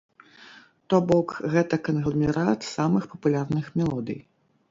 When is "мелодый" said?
3.77-4.19